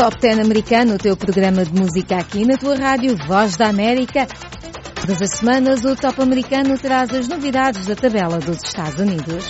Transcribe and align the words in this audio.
Top 0.00 0.18
10 0.18 0.38
americano, 0.38 0.94
o 0.94 0.98
teu 0.98 1.14
programa 1.14 1.62
de 1.62 1.78
música 1.78 2.16
aqui 2.16 2.42
na 2.46 2.56
tua 2.56 2.74
rádio 2.74 3.14
Voz 3.26 3.54
da 3.54 3.68
América. 3.68 4.26
Todas 4.98 5.20
as 5.20 5.32
semanas 5.32 5.84
o 5.84 5.94
Top 5.94 6.22
americano 6.22 6.78
traz 6.78 7.12
as 7.12 7.28
novidades 7.28 7.84
da 7.84 7.94
tabela 7.94 8.38
dos 8.38 8.62
Estados 8.64 8.98
Unidos. 8.98 9.44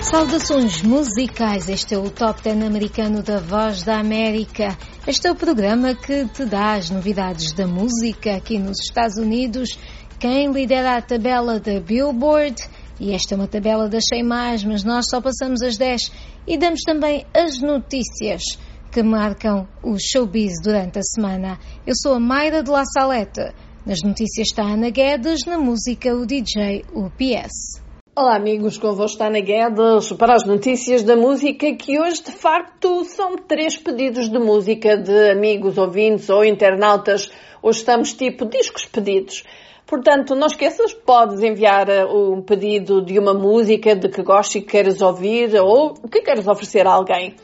Saudações 0.00 0.80
musicais, 0.82 1.68
este 1.68 1.96
é 1.96 1.98
o 1.98 2.08
Top 2.08 2.40
10 2.40 2.62
americano 2.62 3.20
da 3.20 3.40
Voz 3.40 3.82
da 3.82 3.98
América. 3.98 4.78
Este 5.08 5.26
é 5.26 5.32
o 5.32 5.34
programa 5.34 5.96
que 5.96 6.26
te 6.26 6.44
dá 6.44 6.74
as 6.74 6.88
novidades 6.88 7.52
da 7.52 7.66
música 7.66 8.36
aqui 8.36 8.60
nos 8.60 8.78
Estados 8.78 9.16
Unidos. 9.16 9.76
Quem 10.20 10.52
lidera 10.52 10.96
a 10.96 11.02
tabela 11.02 11.58
da 11.58 11.80
Billboard 11.80 12.62
e 12.98 13.12
esta 13.12 13.34
é 13.34 13.36
uma 13.36 13.46
tabela 13.46 13.88
das 13.88 14.04
100 14.08 14.22
mais, 14.22 14.64
mas 14.64 14.82
nós 14.82 15.06
só 15.10 15.20
passamos 15.20 15.60
as 15.62 15.76
10 15.76 16.00
e 16.46 16.56
damos 16.56 16.80
também 16.82 17.26
as 17.34 17.60
notícias 17.60 18.42
que 18.90 19.02
marcam 19.02 19.68
o 19.82 19.96
showbiz 19.98 20.54
durante 20.62 20.98
a 20.98 21.02
semana. 21.02 21.58
Eu 21.86 21.92
sou 21.94 22.14
a 22.14 22.20
Mayra 22.20 22.62
de 22.62 22.70
La 22.70 22.84
Salete. 22.84 23.52
Nas 23.84 24.02
notícias 24.02 24.48
está 24.48 24.62
Ana 24.62 24.90
Guedes, 24.90 25.44
na 25.46 25.58
música 25.58 26.14
o 26.16 26.24
DJ 26.24 26.84
UPS. 26.94 27.84
Olá 28.16 28.36
amigos, 28.36 28.78
convosco 28.78 29.12
está 29.12 29.26
Ana 29.26 29.40
Guedes 29.40 30.12
para 30.12 30.34
as 30.34 30.46
notícias 30.46 31.02
da 31.02 31.14
música 31.14 31.74
que 31.74 32.00
hoje 32.00 32.22
de 32.22 32.32
facto 32.32 33.04
são 33.04 33.36
três 33.36 33.76
pedidos 33.76 34.30
de 34.30 34.38
música 34.38 34.96
de 34.96 35.30
amigos, 35.30 35.76
ouvintes 35.76 36.30
ou 36.30 36.42
internautas. 36.42 37.30
Hoje 37.62 37.80
estamos 37.80 38.14
tipo 38.14 38.46
discos 38.46 38.86
pedidos. 38.86 39.44
Portanto, 39.86 40.34
não 40.34 40.48
esqueças, 40.48 40.92
podes 40.92 41.42
enviar 41.44 41.88
eh, 41.88 42.04
um 42.04 42.42
pedido 42.42 43.00
de 43.00 43.18
uma 43.20 43.32
música 43.32 43.94
de 43.94 44.08
que 44.08 44.20
gostes 44.20 44.56
e 44.56 44.60
que 44.60 44.66
queres 44.66 45.00
ouvir 45.00 45.54
ou 45.60 45.94
que 45.94 46.22
queres 46.22 46.48
oferecer 46.48 46.86
a 46.88 46.92
alguém. 46.92 47.36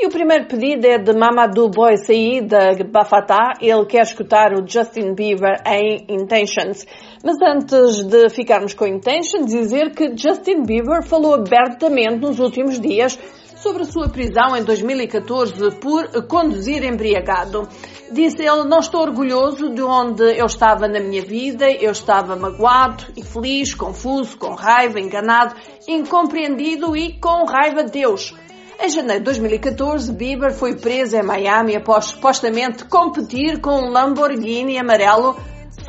E 0.00 0.06
o 0.06 0.10
primeiro 0.10 0.46
pedido 0.46 0.86
é 0.86 0.96
de 0.96 1.12
Mamadou 1.12 1.68
Boy 1.68 1.96
Saí, 1.96 2.40
da 2.40 2.72
Bafatá. 2.84 3.54
Ele 3.60 3.84
quer 3.84 4.02
escutar 4.02 4.52
o 4.52 4.64
Justin 4.64 5.12
Bieber 5.12 5.60
em 5.66 6.06
Intentions. 6.08 6.86
Mas 7.24 7.36
antes 7.42 8.06
de 8.06 8.30
ficarmos 8.30 8.74
com 8.74 8.86
Intentions, 8.86 9.46
dizer 9.46 9.90
que 9.90 10.16
Justin 10.16 10.62
Bieber 10.62 11.02
falou 11.02 11.34
abertamente 11.34 12.20
nos 12.20 12.38
últimos 12.38 12.78
dias 12.80 13.18
sobre 13.62 13.82
a 13.82 13.86
sua 13.86 14.08
prisão 14.08 14.56
em 14.56 14.62
2014 14.62 15.76
por 15.80 16.26
conduzir 16.26 16.84
embriagado. 16.84 17.68
Disse 18.10 18.42
ele, 18.42 18.64
não 18.64 18.78
estou 18.78 19.02
orgulhoso 19.02 19.68
de 19.70 19.82
onde 19.82 20.22
eu 20.36 20.46
estava 20.46 20.88
na 20.88 21.00
minha 21.00 21.22
vida, 21.22 21.70
eu 21.70 21.90
estava 21.90 22.36
magoado, 22.36 23.04
infeliz, 23.16 23.74
confuso, 23.74 24.36
com 24.38 24.54
raiva, 24.54 25.00
enganado, 25.00 25.54
incompreendido 25.86 26.96
e 26.96 27.18
com 27.18 27.44
raiva 27.44 27.84
de 27.84 27.92
Deus. 27.92 28.34
Em 28.80 28.88
janeiro 28.88 29.18
de 29.18 29.24
2014, 29.24 30.12
Bieber 30.12 30.52
foi 30.52 30.76
preso 30.76 31.16
em 31.16 31.22
Miami 31.22 31.74
após 31.74 32.06
supostamente 32.06 32.84
competir 32.84 33.60
com 33.60 33.72
um 33.72 33.90
Lamborghini 33.90 34.78
amarelo 34.78 35.36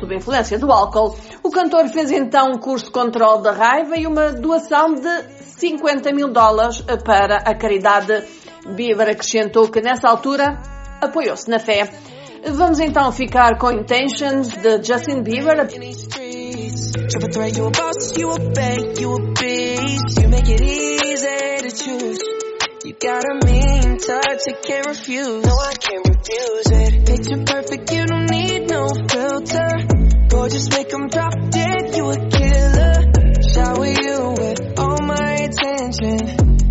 sob 0.00 0.14
influência 0.16 0.58
do 0.58 0.72
álcool. 0.72 1.16
O 1.42 1.50
cantor 1.50 1.88
fez 1.88 2.10
então 2.10 2.52
um 2.52 2.58
curso 2.58 2.86
de 2.86 2.90
controle 2.90 3.42
da 3.42 3.52
raiva 3.52 3.96
e 3.96 4.06
uma 4.06 4.32
doação 4.32 4.94
de 4.94 5.22
50 5.42 6.12
mil 6.12 6.32
dólares 6.32 6.82
para 7.04 7.36
a 7.36 7.54
caridade. 7.54 8.24
Bieber 8.74 9.08
acrescentou 9.08 9.68
que 9.68 9.80
nessa 9.80 10.08
altura 10.08 10.58
apoiou-se 11.00 11.48
na 11.48 11.58
fé. 11.58 11.90
Vamos 12.46 12.80
então 12.80 13.12
ficar 13.12 13.58
com 13.58 13.70
Intentions 13.70 14.48
de 14.48 14.82
Justin 14.82 15.22
Bieber. 15.22 15.68
You 22.82 22.94
got 22.94 23.22
a 23.24 23.34
mean 23.44 23.98
touch, 23.98 24.48
I 24.48 24.52
can't 24.66 24.86
refuse. 24.86 25.44
No, 25.44 25.54
I 25.54 25.74
can't 25.74 26.08
refuse 26.08 26.70
it. 26.72 27.06
Picture 27.06 27.44
perfect, 27.44 27.92
you 27.92 28.06
don't 28.06 28.30
need 28.30 28.70
no 28.70 28.88
filter. 29.06 29.89
Gorgeous, 30.40 30.70
make 30.70 30.88
them 30.88 31.08
drop 31.08 31.34
dead, 31.50 31.94
you 31.94 32.08
a 32.08 32.16
killer. 32.16 32.94
Shower 33.52 33.86
you 33.86 34.32
with 34.40 34.78
all 34.80 34.96
my 35.04 35.32
attention. 35.44 36.16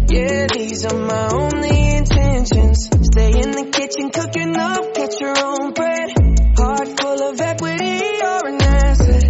Yeah, 0.10 0.48
these 0.52 0.86
are 0.86 0.98
my 0.98 1.30
only 1.30 1.98
intentions. 1.98 2.90
Stay 3.14 3.30
in 3.30 3.52
the 3.54 3.70
kitchen, 3.70 4.10
cooking 4.10 4.58
up, 4.58 4.96
catch 4.96 5.22
your 5.22 5.38
own 5.38 5.74
bread. 5.74 6.10
Heart 6.58 7.00
full 7.00 7.22
of 7.30 7.40
equity, 7.40 7.94
you're 8.18 8.48
an 8.48 8.60
asset. 8.60 9.24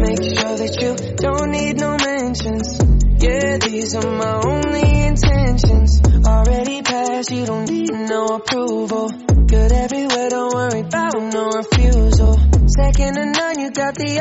Make 0.00 0.24
sure 0.32 0.56
that 0.64 0.76
you 0.80 0.96
don't 1.20 1.50
need 1.50 1.76
no 1.76 1.98
mentions. 2.00 2.80
Yeah, 3.20 3.58
these 3.58 3.94
are 3.96 4.10
my 4.10 4.40
only 4.48 5.04
intentions. 5.12 6.00
Already 6.24 6.80
passed, 6.80 7.30
you 7.30 7.44
don't 7.44 7.68
need 7.68 7.92
no 7.92 8.40
approval. 8.40 9.10
Good 9.44 9.72
everywhere, 9.72 10.30
don't 10.30 10.54
worry 10.54 10.80
about 10.80 11.20
no 11.20 11.50
refusal. 11.52 12.38
Second 12.66 13.14
to 13.16 13.26
none, 13.26 13.43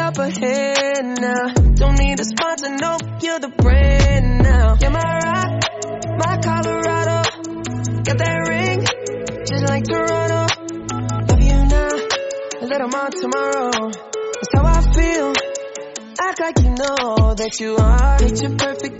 upper 0.03 0.29
hand 0.29 1.21
now. 1.21 1.53
Don't 1.75 1.97
need 1.97 2.19
a 2.19 2.25
sponsor, 2.25 2.75
no, 2.75 2.97
you're 3.21 3.39
the 3.39 3.47
brand 3.47 4.43
now. 4.43 4.75
You're 4.81 4.91
my 4.91 5.19
rock, 5.23 5.63
my 6.19 6.37
Colorado. 6.43 7.17
Got 8.03 8.17
that 8.17 8.39
ring, 8.49 8.83
just 9.47 9.63
like 9.63 9.85
Toronto. 9.85 10.41
Love 11.29 11.41
you 11.41 11.59
now, 11.75 11.91
a 12.61 12.65
little 12.65 12.89
more 12.89 13.09
tomorrow. 13.09 14.12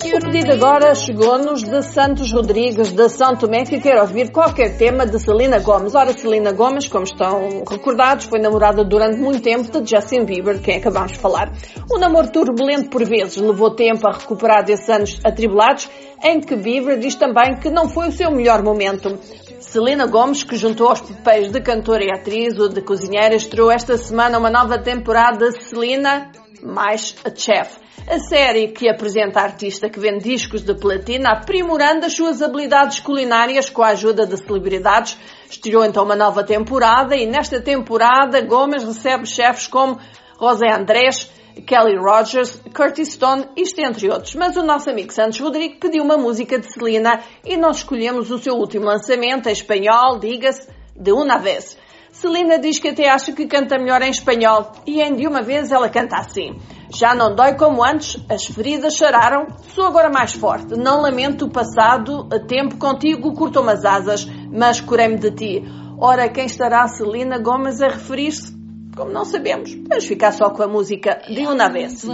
O 0.04 0.20
pedido 0.20 0.52
agora 0.52 0.94
chegou-nos 0.94 1.64
de 1.64 1.82
Santos 1.82 2.32
Rodrigues, 2.32 2.92
de 2.92 3.08
São 3.08 3.34
Tomé, 3.34 3.64
que 3.64 3.80
quer 3.80 4.00
ouvir 4.00 4.30
qualquer 4.30 4.76
tema 4.76 5.04
de 5.04 5.18
Celina 5.18 5.58
Gomes. 5.58 5.96
Ora, 5.96 6.16
Celina 6.16 6.52
Gomes, 6.52 6.86
como 6.86 7.02
estão 7.02 7.64
recordados, 7.68 8.26
foi 8.26 8.38
namorada 8.38 8.84
durante 8.84 9.18
muito 9.18 9.42
tempo 9.42 9.80
de 9.80 9.90
Justin 9.90 10.24
Bieber, 10.24 10.58
de 10.58 10.60
quem 10.60 10.76
acabámos 10.76 11.12
de 11.12 11.18
falar. 11.18 11.50
O 11.90 11.98
namoro 11.98 12.30
turbulento 12.30 12.88
por 12.88 13.04
vezes 13.04 13.36
levou 13.36 13.74
tempo 13.74 14.06
a 14.06 14.12
recuperar 14.12 14.64
desses 14.64 14.88
anos 14.88 15.18
atribulados, 15.24 15.90
em 16.22 16.40
que 16.40 16.54
Bieber 16.54 17.00
diz 17.00 17.16
também 17.16 17.56
que 17.56 17.68
não 17.68 17.88
foi 17.88 18.10
o 18.10 18.12
seu 18.12 18.30
melhor 18.30 18.62
momento. 18.62 19.18
Celina 19.74 20.06
Gomes, 20.06 20.44
que 20.44 20.54
juntou 20.54 20.88
aos 20.88 21.00
papéis 21.00 21.50
de 21.50 21.60
cantora 21.60 22.04
e 22.04 22.08
atriz 22.08 22.56
ou 22.60 22.68
de 22.68 22.80
cozinheira, 22.80 23.34
estreou 23.34 23.72
esta 23.72 23.98
semana 23.98 24.38
uma 24.38 24.48
nova 24.48 24.78
temporada 24.78 25.50
de 25.50 25.64
Celina 25.64 26.30
mais 26.62 27.16
a 27.24 27.34
Chef. 27.34 27.78
A 28.06 28.20
série 28.20 28.68
que 28.68 28.88
apresenta 28.88 29.40
a 29.40 29.42
artista 29.42 29.90
que 29.90 29.98
vende 29.98 30.30
discos 30.30 30.62
de 30.62 30.76
platina, 30.76 31.30
aprimorando 31.30 32.06
as 32.06 32.12
suas 32.12 32.40
habilidades 32.40 33.00
culinárias 33.00 33.68
com 33.68 33.82
a 33.82 33.88
ajuda 33.88 34.24
de 34.24 34.36
celebridades. 34.36 35.18
Estreou 35.50 35.84
então 35.84 36.04
uma 36.04 36.14
nova 36.14 36.44
temporada 36.44 37.16
e 37.16 37.26
nesta 37.26 37.60
temporada 37.60 38.40
Gomes 38.42 38.84
recebe 38.84 39.26
chefes 39.26 39.66
como 39.66 39.98
José 40.38 40.72
Andrés, 40.72 41.28
Kelly 41.62 41.96
Rogers, 41.96 42.60
Curtis 42.74 43.12
Stone, 43.12 43.48
isto 43.56 43.80
entre 43.80 44.10
outros. 44.10 44.34
Mas 44.34 44.56
o 44.56 44.62
nosso 44.62 44.90
amigo 44.90 45.12
Santos 45.12 45.38
Rodrigo 45.38 45.78
pediu 45.78 46.02
uma 46.02 46.16
música 46.16 46.58
de 46.58 46.66
Celina 46.66 47.20
e 47.44 47.56
nós 47.56 47.78
escolhemos 47.78 48.30
o 48.30 48.38
seu 48.38 48.54
último 48.54 48.86
lançamento 48.86 49.48
em 49.48 49.52
espanhol, 49.52 50.18
diga-se, 50.18 50.68
de 50.96 51.12
Una 51.12 51.38
Vez. 51.38 51.76
Celina 52.14 52.60
diz 52.60 52.78
que 52.78 52.88
até 52.88 53.10
acha 53.10 53.32
que 53.32 53.44
canta 53.46 53.76
melhor 53.76 54.00
em 54.00 54.10
espanhol 54.10 54.70
e 54.86 55.02
em 55.02 55.16
de 55.16 55.26
uma 55.26 55.42
vez 55.42 55.72
ela 55.72 55.88
canta 55.88 56.16
assim. 56.16 56.56
Já 56.94 57.12
não 57.12 57.34
dói 57.34 57.54
como 57.54 57.84
antes, 57.84 58.24
as 58.30 58.44
feridas 58.44 58.94
chararam, 58.94 59.48
sou 59.74 59.84
agora 59.84 60.08
mais 60.08 60.32
forte. 60.32 60.76
Não 60.76 61.00
lamento 61.00 61.46
o 61.46 61.50
passado, 61.50 62.28
a 62.32 62.38
tempo 62.38 62.76
contigo 62.78 63.34
curto 63.34 63.58
as 63.68 63.84
asas, 63.84 64.24
mas 64.52 64.80
curei-me 64.80 65.16
de 65.16 65.32
ti. 65.32 65.64
Ora, 65.98 66.28
quem 66.28 66.46
estará 66.46 66.86
Celina 66.86 67.36
Gomes 67.38 67.80
a 67.80 67.88
referir-se? 67.88 68.53
Como 68.96 69.10
não 69.10 69.24
sabemos, 69.24 69.74
vamos 69.88 70.06
ficar 70.06 70.32
só 70.32 70.50
com 70.50 70.62
a 70.62 70.68
música 70.68 71.20
de 71.28 71.46
uma 71.46 71.68
vez. 71.68 72.04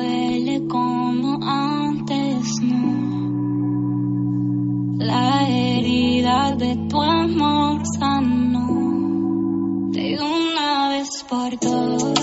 De 6.59 6.77
tu 6.89 7.01
amor 7.01 7.81
sanó. 7.99 8.81
de 9.93 10.17
una 10.21 10.89
vez 10.91 11.23
por 11.23 11.57
todas. 11.59 12.21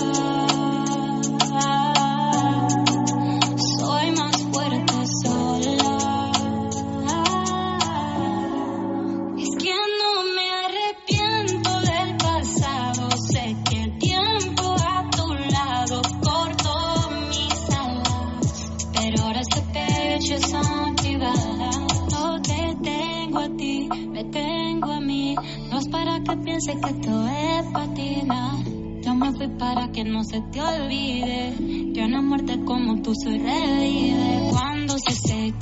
Que 26.28 26.36
piense 26.36 26.72
que 26.74 26.92
todo 26.94 27.26
es 27.26 27.66
patina. 27.72 28.58
Yo 29.02 29.14
me 29.14 29.32
fui 29.32 29.48
para 29.58 29.90
que 29.90 30.04
no 30.04 30.22
se 30.24 30.40
te 30.52 30.60
olvide. 30.60 31.54
Que 31.94 32.04
una 32.04 32.20
muerte 32.20 32.60
como 32.64 33.00
tú 33.00 33.12
se 33.14 33.30
revive. 33.30 34.50
Cuando 34.50 34.98
se 34.98 35.12
sé 35.12 35.54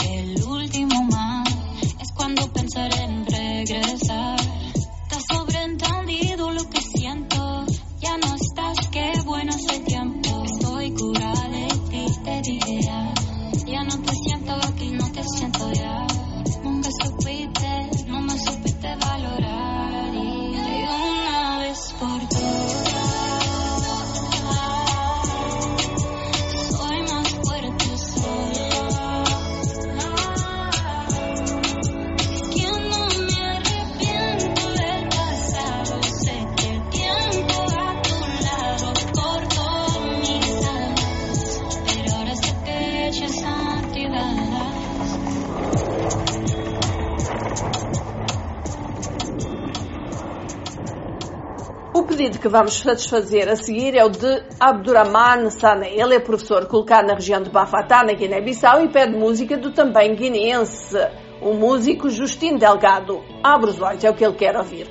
que 52.47 52.53
vamos 52.53 52.79
satisfazer 52.79 53.49
a 53.49 53.57
seguir 53.57 53.97
é 53.97 54.05
o 54.05 54.09
de 54.09 54.45
Abdurrahman 54.61 55.51
Sane. 55.51 55.89
Ele 55.89 56.15
é 56.15 56.21
professor 56.21 56.65
colocado 56.67 57.09
na 57.09 57.15
região 57.15 57.43
de 57.43 57.51
Bafatá, 57.51 58.05
na 58.05 58.13
Guiné-Bissau, 58.13 58.85
e 58.85 58.89
pede 58.89 59.17
música 59.17 59.57
do 59.57 59.73
também 59.73 60.15
guineense, 60.15 60.97
o 61.43 61.55
músico 61.55 62.09
Justino 62.09 62.57
Delgado. 62.57 63.21
Abre 63.43 63.71
os 63.71 63.83
olhos, 63.83 64.05
é 64.05 64.11
o 64.11 64.15
que 64.15 64.25
ele 64.25 64.35
quer 64.35 64.57
ouvir. 64.57 64.89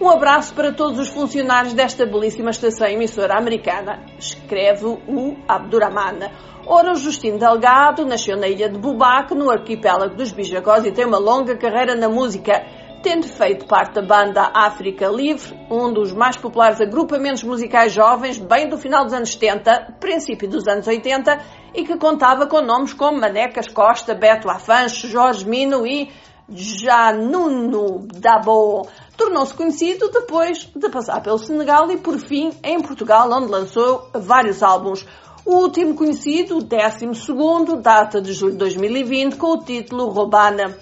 Um 0.00 0.08
abraço 0.08 0.54
para 0.54 0.70
todos 0.72 0.96
os 1.00 1.08
funcionários 1.08 1.74
desta 1.74 2.06
belíssima 2.06 2.50
estação 2.50 2.86
emissora 2.86 3.36
americana, 3.36 4.04
escreve 4.16 4.86
o 4.86 5.36
Abdurrahman. 5.48 6.30
Ora, 6.64 6.92
o 6.92 6.94
Justino 6.94 7.36
Delgado 7.36 8.06
nasceu 8.06 8.36
na 8.36 8.46
ilha 8.46 8.68
de 8.68 8.78
Bubaque, 8.78 9.34
no 9.34 9.50
arquipélago 9.50 10.14
dos 10.14 10.30
Bijagós, 10.30 10.86
e 10.86 10.92
tem 10.92 11.04
uma 11.04 11.18
longa 11.18 11.56
carreira 11.56 11.96
na 11.96 12.08
música 12.08 12.64
tendo 13.02 13.26
feito 13.26 13.66
parte 13.66 13.94
da 13.94 14.02
banda 14.02 14.52
África 14.54 15.08
Livre, 15.08 15.58
um 15.68 15.92
dos 15.92 16.12
mais 16.12 16.36
populares 16.36 16.80
agrupamentos 16.80 17.42
musicais 17.42 17.92
jovens, 17.92 18.38
bem 18.38 18.68
do 18.68 18.78
final 18.78 19.04
dos 19.04 19.12
anos 19.12 19.32
70, 19.32 19.96
princípio 19.98 20.48
dos 20.48 20.68
anos 20.68 20.86
80, 20.86 21.38
e 21.74 21.84
que 21.84 21.98
contava 21.98 22.46
com 22.46 22.60
nomes 22.60 22.92
como 22.92 23.20
Manecas 23.20 23.66
Costa, 23.66 24.14
Beto 24.14 24.48
Afancho, 24.48 25.08
Jorge 25.08 25.46
Mino 25.48 25.84
e 25.84 26.10
Januno 26.48 28.06
Dabo. 28.06 28.86
Tornou-se 29.16 29.54
conhecido 29.54 30.08
depois 30.08 30.70
de 30.74 30.88
passar 30.88 31.20
pelo 31.22 31.38
Senegal 31.38 31.90
e, 31.90 31.96
por 31.96 32.18
fim, 32.18 32.52
em 32.62 32.80
Portugal, 32.80 33.28
onde 33.32 33.50
lançou 33.50 34.08
vários 34.14 34.62
álbuns. 34.62 35.04
O 35.44 35.56
último 35.56 35.94
conhecido, 35.94 36.58
o 36.58 36.62
12 36.62 37.82
data 37.82 38.22
de 38.22 38.32
julho 38.32 38.52
de 38.52 38.58
2020, 38.58 39.36
com 39.36 39.54
o 39.54 39.64
título 39.64 40.08
Robana. 40.10 40.76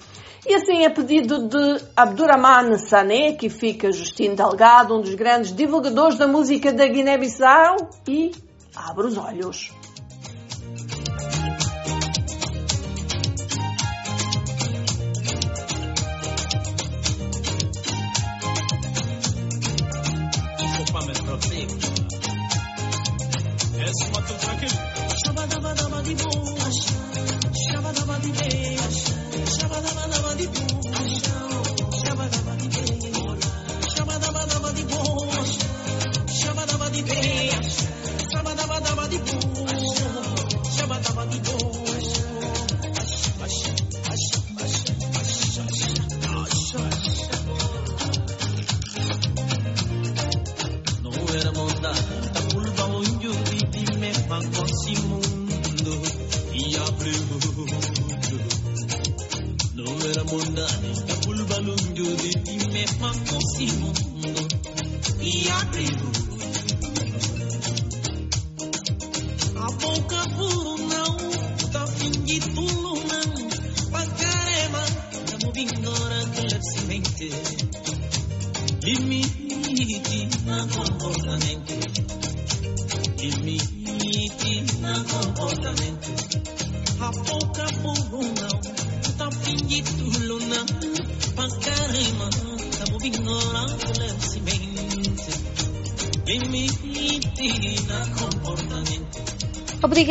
E 0.47 0.55
assim, 0.55 0.85
a 0.87 0.91
pedido 0.91 1.49
de 1.49 1.85
Abdurrahman 1.95 2.77
Sané, 2.79 3.33
que 3.33 3.51
fica 3.51 3.93
Justino 3.93 4.35
Delgado, 4.35 4.97
um 4.97 5.01
dos 5.01 5.15
grandes 5.15 5.55
divulgadores 5.55 6.17
da 6.17 6.27
música 6.27 6.73
da 6.73 6.87
Guiné-Bissau, 6.87 7.77
e 8.09 8.33
abre 8.75 9.07
os 9.07 9.19
olhos. 9.19 9.71
amor. 41.33 41.70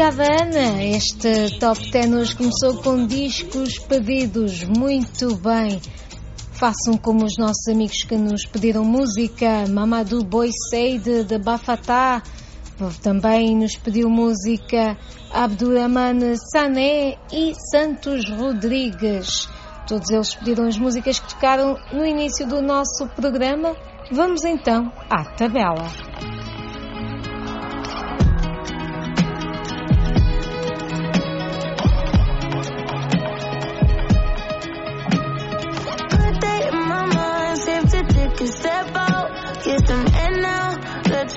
Ana. 0.09 0.83
Este 0.83 1.59
Top 1.59 1.79
10 1.91 2.13
hoje 2.13 2.35
começou 2.35 2.81
com 2.81 3.05
discos 3.05 3.77
pedidos. 3.77 4.63
Muito 4.63 5.35
bem. 5.35 5.79
Façam 6.51 6.97
como 6.97 7.25
os 7.25 7.37
nossos 7.37 7.67
amigos 7.67 8.03
que 8.07 8.17
nos 8.17 8.43
pediram 8.45 8.83
música. 8.83 9.65
Mamadou 9.69 10.23
Boy 10.23 10.49
Seide 10.69 11.23
de 11.23 11.37
Bafatá. 11.37 12.23
Também 13.03 13.55
nos 13.55 13.75
pediu 13.75 14.09
música 14.09 14.97
Abdurrahman 15.31 16.35
Sané 16.51 17.17
e 17.31 17.53
Santos 17.71 18.27
Rodrigues. 18.31 19.47
Todos 19.87 20.09
eles 20.09 20.33
pediram 20.33 20.65
as 20.65 20.77
músicas 20.77 21.19
que 21.19 21.35
tocaram 21.35 21.77
no 21.93 22.03
início 22.03 22.47
do 22.47 22.63
nosso 22.63 23.07
programa. 23.15 23.75
Vamos 24.11 24.43
então 24.43 24.91
à 25.07 25.23
tabela. 25.23 26.08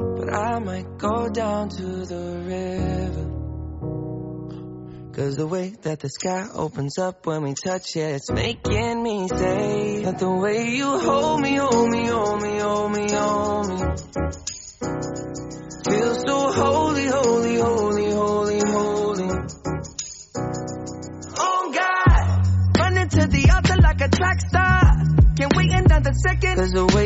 Cause 5.16 5.36
the 5.36 5.46
way 5.46 5.70
that 5.80 6.00
the 6.00 6.10
sky 6.10 6.44
opens 6.54 6.98
up 6.98 7.26
when 7.26 7.42
we 7.42 7.54
touch 7.54 7.96
it, 7.96 8.16
it's 8.16 8.30
making 8.30 9.02
me 9.02 9.26
say 9.28 10.02
that 10.02 10.18
the 10.18 10.30
way 10.30 10.76
you 10.76 10.98
hold 10.98 11.40
me, 11.40 11.56
hold 11.56 11.88
me, 11.88 12.06
hold 12.06 12.42
me, 12.42 12.58
hold 12.58 12.92
me, 12.92 13.06
hold 13.10 13.68
me. 13.68 13.78
Feels 15.88 16.20
so 16.26 16.45
Cause 26.56 26.72
the 26.72 26.86
way 26.86 27.05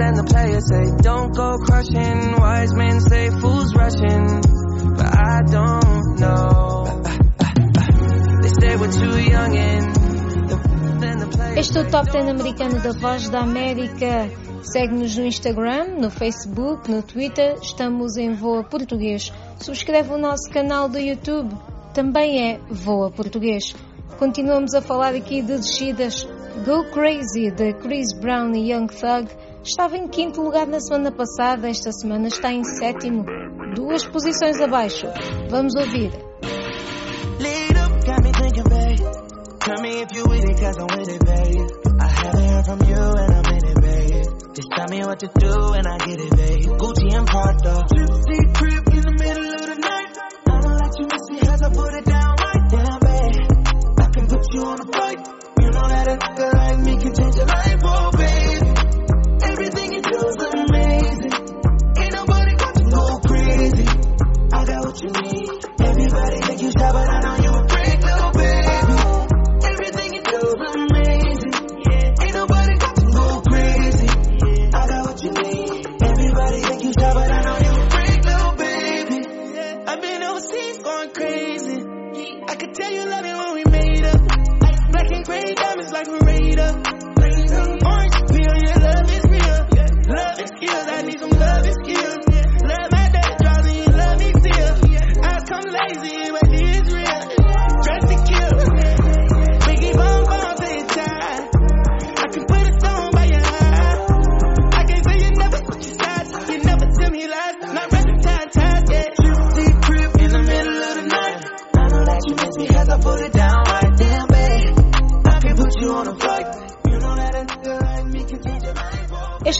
and 0.00 0.16
the 0.16 0.24
players 0.24 0.64
say 0.68 0.84
don't 1.02 1.34
go 1.34 1.58
crushing. 1.58 2.36
Wise 2.38 2.74
men 2.74 3.00
say 3.00 3.30
fools 3.30 3.74
rushing, 3.74 4.40
but 4.96 5.06
I 5.06 5.42
don't 5.42 6.20
know. 6.20 7.02
They 8.42 8.52
say 8.60 8.76
we're 8.76 8.92
too 8.92 9.18
young 9.18 9.56
and 9.56 9.98
Este 11.56 11.78
é 11.78 11.80
o 11.80 11.90
Top 11.90 12.08
10 12.10 12.28
americano 12.28 12.80
da 12.80 12.92
Voz 12.92 13.28
da 13.28 13.40
América. 13.40 14.30
Segue-nos 14.62 15.16
no 15.16 15.26
Instagram, 15.26 15.98
no 15.98 16.10
Facebook, 16.10 16.88
no 16.88 17.02
Twitter. 17.02 17.56
Estamos 17.60 18.16
em 18.16 18.32
Voa 18.32 18.62
Português. 18.62 19.32
Subscreve 19.60 20.12
o 20.12 20.18
nosso 20.18 20.48
canal 20.50 20.88
do 20.88 20.98
YouTube. 20.98 21.52
Também 21.92 22.52
é 22.52 22.60
Voa 22.70 23.10
Português. 23.10 23.74
Continuamos 24.18 24.74
a 24.74 24.80
falar 24.80 25.14
aqui 25.14 25.42
de 25.42 25.56
descidas. 25.56 26.24
Go 26.64 26.84
Crazy, 26.92 27.50
de 27.50 27.72
Chris 27.74 28.12
Brown 28.20 28.52
e 28.54 28.72
Young 28.72 28.86
Thug 28.86 29.28
Estava 29.62 29.96
em 29.96 30.08
quinto 30.08 30.40
lugar 30.40 30.66
na 30.66 30.80
semana 30.80 31.12
passada, 31.12 31.68
esta 31.68 31.92
semana 31.92 32.28
está 32.28 32.52
em 32.52 32.64
sétimo, 32.64 33.24
duas 33.74 34.06
posições 34.06 34.60
abaixo. 34.60 35.06
Vamos 35.50 35.74
ouvir. 35.74 36.10
Tell 44.78 44.88
me 44.88 45.04
what 45.04 45.18
to 45.20 45.28
do 45.38 45.72
and 45.72 45.86
I 45.86 45.98
get 45.98 46.20
it, 46.20 46.30
babe. 46.36 46.87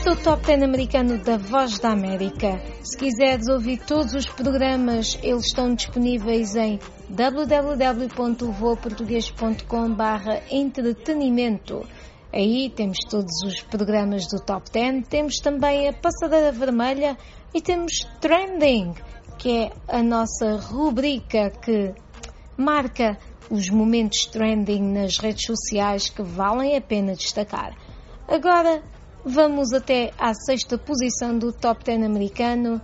O 0.09 0.17
Top 0.17 0.45
10 0.47 0.63
americano 0.63 1.19
da 1.19 1.37
Voz 1.37 1.79
da 1.81 1.91
América. 1.91 2.63
Se 2.83 2.97
quiseres 2.97 3.47
ouvir 3.47 3.79
todos 3.85 4.15
os 4.15 4.25
programas, 4.25 5.19
eles 5.23 5.49
estão 5.49 5.75
disponíveis 5.75 6.57
em 6.57 6.79
www.voaportugues.com 7.11 9.97
entretenimento. 10.51 11.87
Aí 12.33 12.71
temos 12.71 12.97
todos 13.11 13.43
os 13.45 13.61
programas 13.61 14.27
do 14.29 14.41
Top 14.41 14.71
10, 14.73 15.07
temos 15.09 15.41
também 15.41 15.89
a 15.89 15.93
Passadeira 15.93 16.53
Vermelha 16.53 17.15
e 17.53 17.61
temos 17.61 18.09
Trending, 18.19 18.95
que 19.37 19.65
é 19.65 19.71
a 19.89 20.03
nossa 20.03 20.57
rubrica 20.57 21.51
que 21.51 21.93
marca 22.57 23.19
os 23.51 23.69
momentos 23.69 24.25
trending 24.33 24.91
nas 24.91 25.19
redes 25.19 25.45
sociais 25.45 26.09
que 26.09 26.23
valem 26.23 26.79
a 26.79 26.81
pena 26.81 27.15
destacar. 27.15 27.77
Agora 28.27 28.83
Vamos 29.25 29.73
até 29.73 30.13
à 30.19 30.33
sexta 30.33 30.79
posição 30.79 31.37
do 31.39 31.53
Top 31.53 31.85
10 31.85 32.05
americano. 32.05 32.81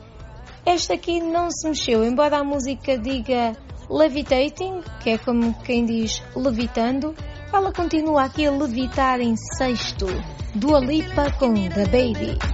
Esta 0.67 0.95
aqui 0.95 1.21
não 1.21 1.51
se 1.51 1.69
mexeu, 1.69 2.05
embora 2.05 2.39
a 2.39 2.45
música 2.45 2.99
diga 2.99 3.53
levitating, 3.89 4.81
que 5.03 5.11
é 5.11 5.19
como 5.19 5.55
quem 5.63 5.85
diz 5.85 6.23
levitando, 6.35 7.15
ela 7.53 7.73
continua 7.73 8.25
aqui 8.25 8.47
a 8.47 8.51
levitar 8.51 9.21
em 9.21 9.35
sexto. 9.57 10.07
Dua 10.55 10.81
Lipa 10.81 11.31
com 11.39 11.53
The 11.55 11.85
Baby. 11.85 12.54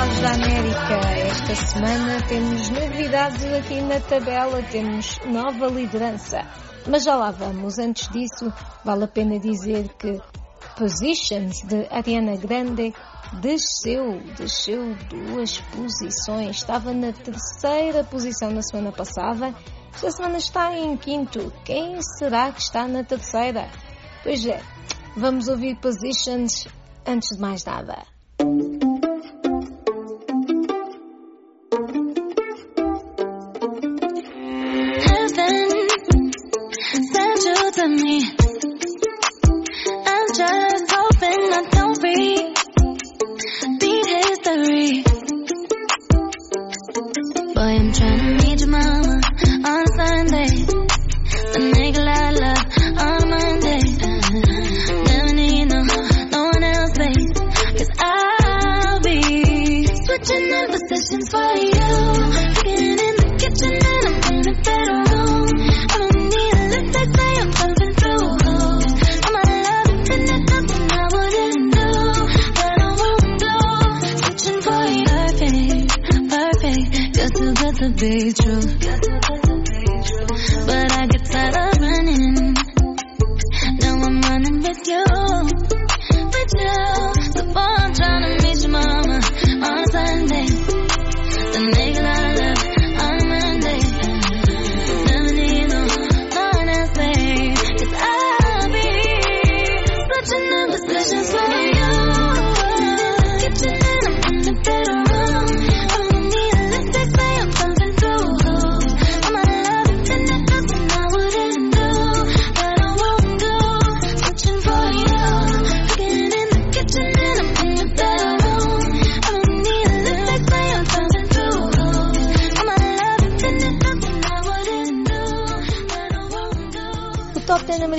da 0.00 0.32
América. 0.32 0.94
Esta 1.14 1.54
semana 1.54 2.22
temos 2.26 2.70
novidades 2.70 3.44
aqui 3.44 3.82
na 3.82 4.00
tabela, 4.00 4.62
temos 4.62 5.18
nova 5.26 5.66
liderança. 5.66 6.38
Mas 6.88 7.04
já 7.04 7.14
lá 7.16 7.30
vamos. 7.30 7.78
Antes 7.78 8.08
disso, 8.08 8.50
vale 8.82 9.04
a 9.04 9.08
pena 9.08 9.38
dizer 9.38 9.90
que 9.98 10.18
Positions 10.78 11.60
de 11.64 11.86
Ariana 11.90 12.34
Grande 12.36 12.94
desceu, 13.42 14.22
desceu 14.38 14.96
duas 15.10 15.60
posições. 15.60 16.56
Estava 16.56 16.94
na 16.94 17.12
terceira 17.12 18.02
posição 18.02 18.50
na 18.50 18.62
semana 18.62 18.92
passada. 18.92 19.54
Esta 19.92 20.10
semana 20.12 20.38
está 20.38 20.78
em 20.78 20.96
quinto. 20.96 21.52
Quem 21.62 22.00
será 22.18 22.50
que 22.52 22.62
está 22.62 22.88
na 22.88 23.04
terceira? 23.04 23.68
Pois 24.22 24.46
é, 24.46 24.62
vamos 25.14 25.46
ouvir 25.46 25.78
Positions 25.78 26.66
antes 27.06 27.36
de 27.36 27.42
mais 27.42 27.62
nada. 27.66 28.19
you 37.76 37.82
to 37.82 37.88
me. 37.88 38.22
I'm 40.06 40.26
just 40.34 40.92
hoping 40.92 41.52
I 41.52 41.62
don't 41.70 42.02
repeat 43.78 44.06
history. 44.06 45.19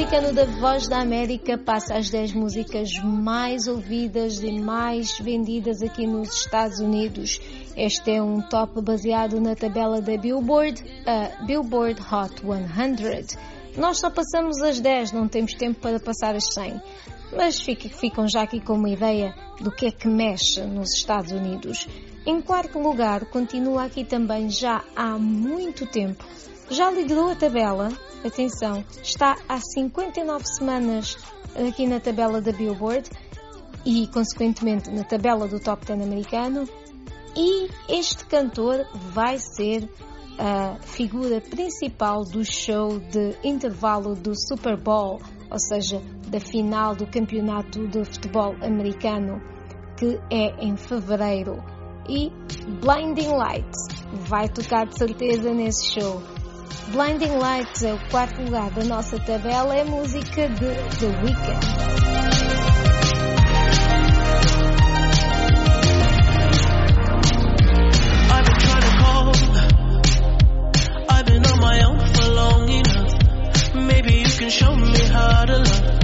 Americano 0.02 0.34
da 0.34 0.46
Voz 0.46 0.88
da 0.88 1.00
América 1.00 1.60
passa 1.60 1.94
as 1.94 2.10
10 2.10 2.34
músicas 2.34 2.90
mais 3.04 3.68
ouvidas 3.68 4.42
e 4.42 4.52
mais 4.60 5.20
vendidas 5.20 5.84
aqui 5.84 6.08
nos 6.08 6.34
Estados 6.34 6.80
Unidos. 6.80 7.40
Este 7.78 8.16
é 8.16 8.22
um 8.22 8.42
top 8.42 8.82
baseado 8.82 9.40
na 9.40 9.56
tabela 9.56 10.02
da 10.02 10.18
Billboard, 10.18 10.84
a 11.06 11.46
Billboard 11.46 12.02
Hot 12.02 12.42
100. 12.42 13.38
Nós 13.78 14.00
só 14.00 14.10
passamos 14.10 14.60
as 14.64 14.80
10, 14.80 15.12
não 15.12 15.28
temos 15.28 15.54
tempo 15.54 15.80
para 15.80 16.00
passar 16.00 16.36
as 16.36 16.52
100. 16.52 16.82
Mas 17.38 17.60
ficam 17.60 18.28
já 18.28 18.42
aqui 18.42 18.60
com 18.60 18.74
uma 18.74 18.90
ideia 18.90 19.36
do 19.60 19.70
que 19.70 19.86
é 19.86 19.92
que 19.92 20.08
mexe 20.08 20.62
nos 20.62 20.96
Estados 20.96 21.32
Unidos. 21.32 21.88
Em 22.26 22.42
quarto 22.42 22.80
lugar, 22.80 23.26
continua 23.26 23.84
aqui 23.84 24.04
também 24.04 24.50
já 24.50 24.84
há 24.96 25.20
muito 25.20 25.86
tempo 25.86 26.26
já 26.72 26.90
liderou 26.90 27.30
a 27.30 27.36
tabela, 27.36 27.90
atenção, 28.26 28.84
está 29.04 29.36
há 29.48 29.60
59 29.60 30.46
semanas 30.46 31.18
aqui 31.68 31.86
na 31.86 32.00
tabela 32.00 32.42
da 32.42 32.54
Billboard 32.54 33.10
e, 33.86 34.08
consequentemente, 34.08 34.90
na 34.90 35.04
tabela 35.04 35.48
do 35.48 35.60
Top 35.60 35.86
10 35.86 36.02
americano. 36.02 36.68
E 37.36 37.70
este 37.90 38.26
cantor 38.26 38.88
vai 38.94 39.38
ser 39.38 39.90
a 40.40 40.78
figura 40.82 41.42
principal 41.42 42.24
do 42.24 42.44
show 42.46 43.00
de 43.00 43.36
intervalo 43.44 44.16
do 44.16 44.34
Super 44.34 44.78
Bowl, 44.78 45.20
ou 45.50 45.60
seja, 45.60 46.02
da 46.28 46.40
final 46.40 46.96
do 46.96 47.06
campeonato 47.06 47.86
de 47.88 48.06
futebol 48.06 48.56
americano, 48.62 49.42
que 49.98 50.20
é 50.32 50.66
em 50.66 50.78
fevereiro. 50.78 51.62
e 52.10 52.32
Blinding 52.82 53.36
Lights 53.36 54.04
vai 54.28 54.50
tocar 54.50 54.88
de 54.88 54.98
certeza 54.98 55.54
nesse 55.54 55.94
show. 55.94 56.41
Blinding 56.92 57.38
Lights 57.38 57.84
é 57.84 57.94
o 57.94 58.00
quarto 58.10 58.42
lugar 58.42 58.70
da 58.72 58.84
nossa 58.84 59.20
tabela, 59.20 59.76
é 59.76 59.84
música 59.84 60.50
de 60.50 60.68
The 61.00 61.08
Weeknd. 61.24 62.02
show 74.52 74.76
me 74.76 75.00
how 75.08 75.46
to 75.46 75.58
love. 75.60 76.00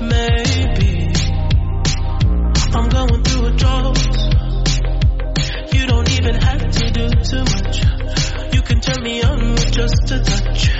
Maybe 0.00 1.12
I'm 2.72 2.88
going 2.88 3.24
through 3.24 3.46
a 3.46 3.52
drought. 3.56 3.98
You 5.72 5.86
don't 5.88 6.10
even 6.12 6.34
have 6.36 6.70
to 6.70 6.90
do 6.92 7.08
too 7.08 7.44
much. 7.44 7.89
You 8.52 8.62
can 8.62 8.80
turn 8.80 9.02
me 9.02 9.22
on 9.22 9.52
with 9.52 9.72
just 9.72 10.10
a 10.10 10.18
touch, 10.22 10.79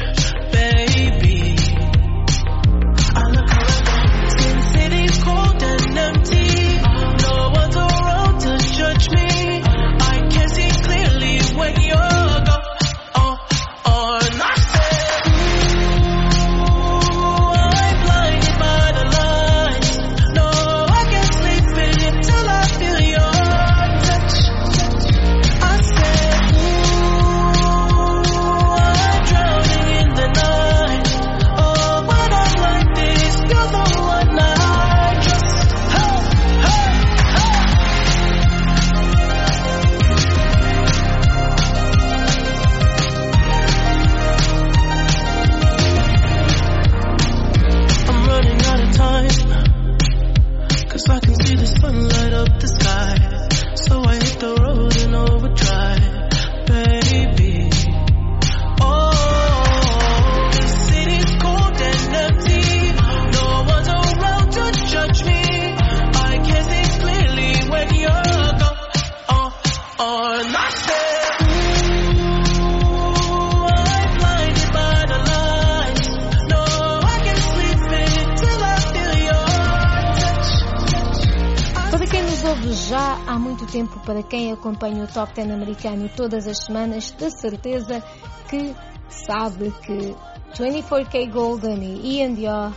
tempo, 83.71 84.01
para 84.01 84.23
quem 84.23 84.53
acompanha 84.53 85.05
o 85.05 85.07
Top 85.07 85.33
10 85.35 85.51
americano 85.51 86.09
todas 86.17 86.47
as 86.47 86.65
semanas, 86.65 87.11
de 87.13 87.31
certeza 87.31 88.03
que 88.49 88.75
sabe 89.09 89.73
que 89.83 90.15
24K 90.55 91.31
Golden 91.31 91.83
e 91.83 92.19
Ian 92.19 92.35
Dior 92.35 92.73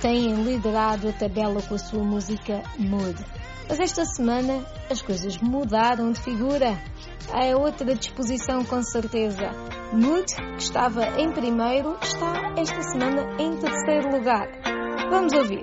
têm 0.00 0.34
liderado 0.42 1.08
a 1.08 1.12
tabela 1.12 1.60
com 1.62 1.74
a 1.74 1.78
sua 1.78 2.02
música 2.02 2.62
Mood. 2.78 3.16
Mas 3.68 3.80
esta 3.80 4.04
semana 4.04 4.64
as 4.90 5.02
coisas 5.02 5.36
mudaram 5.38 6.10
de 6.12 6.20
figura. 6.20 6.78
É 7.34 7.54
outra 7.54 7.94
disposição 7.94 8.64
com 8.64 8.82
certeza. 8.82 9.50
Mood, 9.92 10.24
que 10.34 10.62
estava 10.62 11.20
em 11.20 11.30
primeiro, 11.32 11.98
está 12.00 12.54
esta 12.56 12.82
semana 12.82 13.36
em 13.38 13.56
terceiro 13.56 14.10
lugar. 14.16 14.48
Vamos 15.10 15.32
ouvir. 15.34 15.62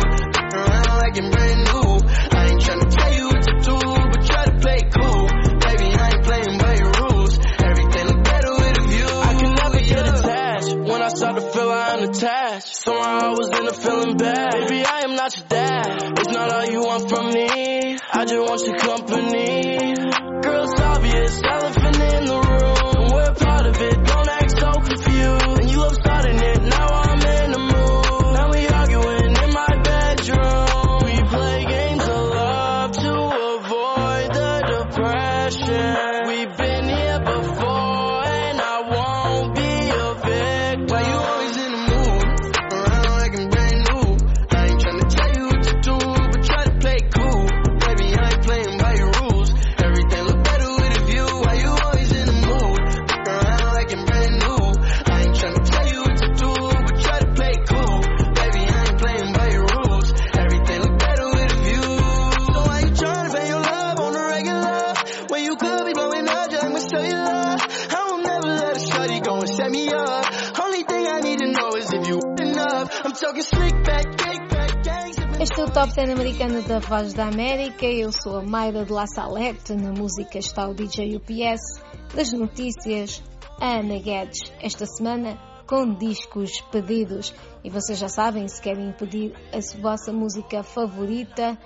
Top 75.81 75.95
10 75.95 76.11
americano 76.11 76.61
da 76.61 76.77
Voz 76.77 77.11
da 77.11 77.25
América. 77.25 77.87
Eu 77.87 78.11
sou 78.11 78.37
a 78.37 78.43
Mayra 78.43 78.85
de 78.85 78.91
La 78.91 79.07
Salete. 79.07 79.73
Na 79.73 79.91
música 79.91 80.37
está 80.37 80.67
o 80.67 80.75
DJ 80.75 81.15
UPS. 81.15 81.81
Das 82.13 82.31
notícias, 82.31 83.23
a 83.59 83.79
Ana 83.79 83.97
Guedes. 83.97 84.53
Esta 84.61 84.85
semana 84.85 85.39
com 85.65 85.95
discos 85.95 86.61
pedidos. 86.71 87.33
E 87.63 87.71
vocês 87.71 87.97
já 87.97 88.07
sabem, 88.07 88.47
se 88.47 88.61
querem 88.61 88.91
pedir 88.91 89.33
a 89.51 89.57
vossa 89.81 90.13
música 90.13 90.61
favorita, 90.61 91.57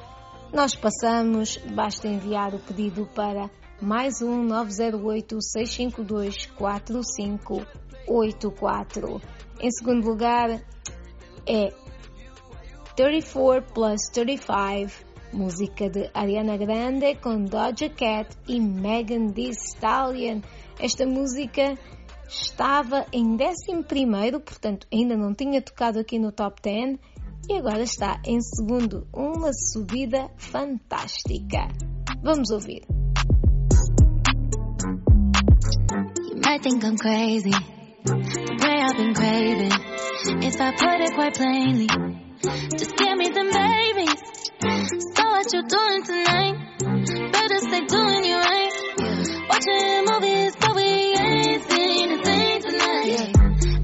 nós 0.53 0.73
passamos. 0.75 1.57
Basta 1.75 2.07
enviar 2.07 2.55
o 2.55 2.59
pedido 2.59 3.05
para 3.13 3.49
mais 3.81 4.21
um 4.21 4.45
908 4.45 5.41
652 5.41 6.45
4584. 6.57 9.21
Em 9.59 9.71
segundo 9.71 10.07
lugar, 10.07 10.61
é 11.45 11.84
34 12.95 13.73
plus 13.73 14.01
35, 14.13 15.05
música 15.33 15.89
de 15.89 16.09
Ariana 16.13 16.55
Grande 16.55 17.15
com 17.15 17.43
Doja 17.43 17.89
Cat 17.89 18.29
e 18.47 18.59
Megan 18.59 19.33
Thee 19.33 19.49
Stallion. 19.49 20.39
Esta 20.79 21.05
música 21.05 21.77
estava 22.25 23.05
em 23.11 23.37
11º, 23.37 24.39
portanto 24.39 24.87
ainda 24.91 25.17
não 25.17 25.33
tinha 25.33 25.61
tocado 25.61 25.99
aqui 25.99 26.17
no 26.17 26.31
Top 26.31 26.61
10 26.61 26.97
e 27.49 27.57
agora 27.57 27.83
está 27.83 28.21
em 28.25 28.39
segundo, 28.39 29.05
uma 29.13 29.51
subida 29.53 30.29
fantástica. 30.37 31.67
Vamos 32.23 32.49
ouvir. 32.49 32.81
You 36.29 36.41
might 36.45 36.63
think 36.63 36.83
I'm 36.85 36.95
crazy, 36.95 37.51
the 38.05 38.55
way 38.61 38.81
I've 38.81 38.95
been 38.95 39.13
craving. 39.13 39.95
If 40.41 40.59
I 40.61 40.71
put 40.71 41.01
it 41.01 41.13
quite 41.13 41.37
plainly, 41.37 41.87
Just 42.41 42.97
give 42.97 43.17
me 43.17 43.29
them 43.29 43.49
babies. 43.49 44.21
So 45.15 45.23
what 45.23 45.53
you 45.53 45.63
doing 45.63 46.03
tonight? 46.03 46.55
Better 47.31 47.59
stay 47.59 47.85
doing 47.85 48.25
you 48.25 48.35
right. 48.35 48.71
Watching 49.49 50.05
movies, 50.05 50.55
but 50.59 50.75
we 50.75 50.83
ain't 50.83 51.63
seen 51.69 52.11
a 52.11 52.23
thing 52.23 52.61
tonight. 52.61 53.35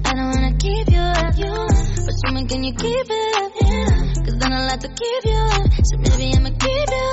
I 0.04 0.14
don't 0.14 0.30
wanna 0.34 0.56
keep 0.58 0.90
you 0.90 0.98
up, 0.98 1.34
but 1.34 2.14
show 2.20 2.46
can 2.46 2.62
you 2.62 2.74
keep 2.74 3.06
it 3.08 3.36
up? 3.36 3.52
Cause 4.24 4.36
I 4.42 4.48
don't 4.48 4.66
like 4.66 4.80
to 4.80 4.88
keep 4.88 5.24
you 5.24 5.32
up, 5.32 5.72
so 5.84 5.96
maybe 5.98 6.36
I'ma 6.36 6.50
keep 6.50 6.90
you 6.90 6.96
up. 6.96 7.11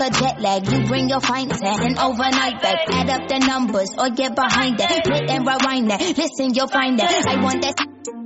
The 0.00 0.08
jet 0.16 0.40
lag. 0.40 0.64
You 0.64 0.86
bring 0.88 1.08
your 1.08 1.20
fine 1.20 1.52
set 1.52 1.80
and 1.84 1.98
overnight 1.98 2.62
back. 2.62 2.88
Add 2.88 3.10
up 3.10 3.28
the 3.28 3.38
numbers 3.38 3.92
or 3.98 4.08
get 4.08 4.34
behind 4.34 4.78
that. 4.78 5.04
Hit 5.04 5.30
and 5.30 5.44
rewind 5.44 5.90
that. 5.90 6.00
Listen, 6.00 6.54
you'll 6.56 6.72
find 6.72 6.98
that. 6.98 7.28
I 7.28 7.42
want 7.44 7.60
that 7.62 7.76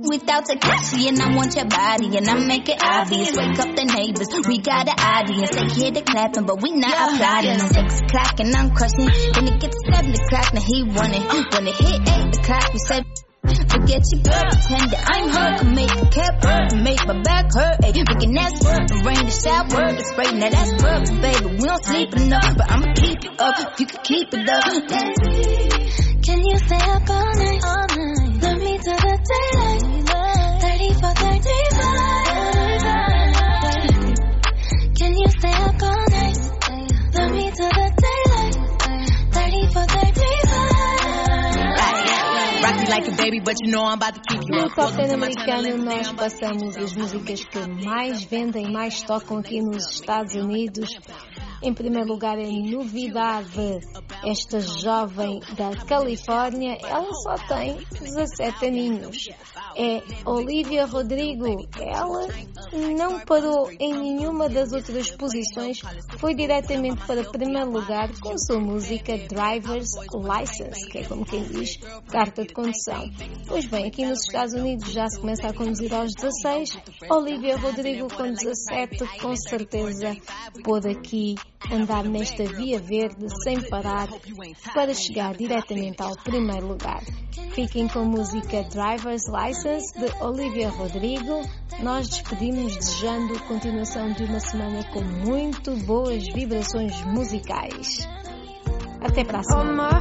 without 0.07 0.47
Takashi 0.47 1.09
and 1.09 1.19
I 1.19 1.35
want 1.35 1.55
your 1.55 1.67
body 1.67 2.15
and 2.15 2.29
I 2.29 2.39
make 2.39 2.69
it 2.69 2.79
obvious. 2.81 3.35
Wake 3.35 3.59
up 3.59 3.75
the 3.75 3.85
neighbors. 3.91 4.31
We 4.47 4.59
got 4.59 4.87
an 4.87 4.95
audience. 4.95 5.51
They 5.51 5.67
hear 5.67 5.91
the 5.91 6.01
clapping, 6.01 6.45
but 6.45 6.61
we 6.61 6.71
not 6.71 6.95
applauding. 6.95 7.59
Six 7.59 7.99
o'clock 8.07 8.39
and 8.39 8.55
I'm 8.55 8.71
crushing. 8.71 9.11
Then 9.35 9.51
it 9.51 9.59
gets 9.59 9.75
seven 9.83 10.15
o'clock, 10.15 10.53
now 10.55 10.63
he 10.63 10.87
running. 10.95 11.27
When 11.27 11.67
it 11.67 11.75
hit 11.75 12.01
eight 12.07 12.37
o'clock, 12.39 12.71
we 12.71 12.79
said. 12.79 13.03
Girl, 13.75 13.83
pretend 13.83 14.91
that 14.91 15.03
I'm 15.11 15.27
her. 15.29 15.57
Can 15.59 15.75
make 15.75 15.91
a 15.91 16.07
cap 16.09 16.35
make 16.79 17.05
my 17.05 17.21
back 17.23 17.51
hurt. 17.51 17.81
Ayy, 17.81 18.05
can 18.05 18.37
ask 18.37 18.63
for 18.63 18.71
it, 18.71 18.91
rain 19.03 19.25
the 19.25 19.31
shower, 19.31 19.91
the 19.91 20.03
spray. 20.03 20.31
Now 20.31 20.49
that's 20.49 20.71
perfect, 20.81 21.21
baby. 21.21 21.45
We 21.59 21.65
don't 21.67 21.83
sleep 21.83 22.15
enough, 22.15 22.55
but 22.55 22.71
I'ma 22.71 22.93
keep 22.95 23.23
you 23.23 23.31
up. 23.37 23.59
If 23.59 23.79
you 23.79 23.85
can 23.87 24.01
keep 24.03 24.33
it 24.33 24.49
up, 24.49 24.63
Can 26.23 26.39
you 26.45 26.57
stay 26.57 26.83
up 26.87 27.09
all 27.09 27.33
night? 27.35 27.63
All 27.65 27.87
night. 27.91 28.43
Love 28.43 28.59
me 28.63 28.79
till 28.79 28.95
the 28.95 29.19
daylight. 29.27 29.64
No. 42.85 44.69
Top 44.75 44.95
Ten 44.95 45.13
americano 45.13 45.83
nós 45.83 46.11
passamos 46.11 46.77
as 46.77 46.95
músicas 46.95 47.43
que 47.43 47.59
mais 47.83 48.23
vendem, 48.23 48.71
mais 48.71 49.01
tocam 49.01 49.39
aqui 49.39 49.59
nos 49.59 49.91
Estados 49.91 50.35
Unidos. 50.35 50.89
Em 51.63 51.73
primeiro 51.73 52.07
lugar, 52.07 52.37
é 52.37 52.47
novidade. 52.47 53.79
Esta 54.25 54.59
jovem 54.59 55.39
da 55.55 55.69
Califórnia, 55.85 56.79
ela 56.81 57.13
só 57.13 57.35
tem 57.47 57.77
17 58.01 58.65
aninhos. 58.65 59.29
É 59.77 60.01
Olivia 60.25 60.85
Rodrigo. 60.85 61.45
Ela 61.79 62.27
não 62.97 63.19
parou 63.19 63.69
em 63.79 63.93
nenhuma 63.93 64.49
das 64.49 64.71
outras 64.71 65.11
posições, 65.11 65.79
foi 66.17 66.33
diretamente 66.33 67.05
para 67.05 67.23
primeiro 67.29 67.69
lugar 67.69 68.09
com 68.19 68.35
sua 68.37 68.59
música 68.59 69.17
Driver's 69.17 69.89
License, 70.13 70.89
que 70.89 70.99
é 70.99 71.03
como 71.03 71.25
quem 71.25 71.43
diz, 71.43 71.77
carta 72.09 72.43
de 72.43 72.53
condução. 72.53 73.07
Pois 73.47 73.65
bem, 73.67 73.87
aqui 73.87 74.05
nos 74.05 74.23
Estados 74.25 74.53
Unidos 74.53 74.91
já 74.91 75.07
se 75.07 75.19
começa 75.19 75.47
a 75.47 75.53
conduzir 75.53 75.93
aos 75.93 76.13
16, 76.13 76.79
Olivia 77.11 77.57
Rodrigo 77.57 78.07
com 78.13 78.31
17, 78.31 79.19
com 79.21 79.35
certeza 79.35 80.15
pôde 80.63 80.89
aqui 80.89 81.35
andar 81.71 82.03
nesta 82.03 82.43
via 82.45 82.79
verde 82.79 83.25
sem 83.43 83.61
parar 83.69 84.07
para 84.73 84.93
chegar 84.93 85.35
diretamente 85.35 86.01
ao 86.01 86.15
primeiro 86.15 86.67
lugar. 86.67 87.03
Fiquem 87.53 87.87
com 87.87 87.99
a 87.99 88.05
música 88.05 88.63
Driver's 88.63 89.23
License 89.27 89.97
de 89.99 90.23
Olivia 90.23 90.69
Rodrigo. 90.69 91.41
Nós 91.81 92.09
despedimos 92.09 92.75
desejando 92.75 93.39
continuação 93.41 94.11
de 94.11 94.23
uma 94.23 94.39
semana 94.39 94.83
com 94.91 95.01
muito 95.01 95.75
boas 95.85 96.23
vibrações 96.33 96.99
musicais. 97.05 98.07
Até 99.01 99.23
para 99.23 99.39
a 99.39 99.43
semana. 99.43 99.99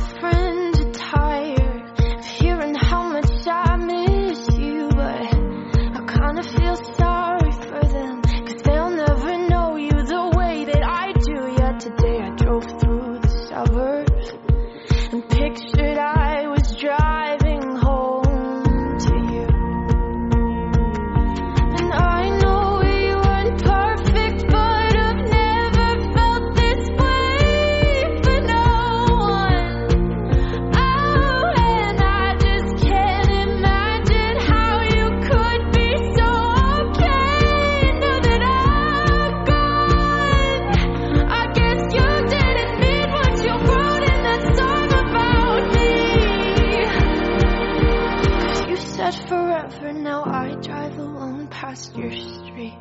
said 49.10 49.28
forever, 49.28 49.92
now 49.92 50.24
I 50.24 50.54
drive 50.62 50.98
alone 50.98 51.48
past 51.48 51.94
your 51.94 52.10
street. 52.10 52.78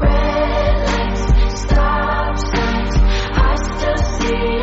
Red 0.00 0.76
lights, 0.86 1.60
stop 1.60 2.38
signs, 2.38 2.96
I 2.96 3.56
still 3.56 3.96
see. 4.18 4.55